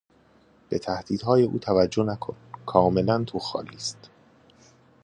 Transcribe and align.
به 0.69 0.79
تهدیدهای 0.79 1.43
او 1.43 1.59
توجه 1.59 2.03
نکن; 2.03 2.35
کاملا 2.65 3.23
تو 3.23 3.39
خالی 3.39 3.75
است. 3.75 4.09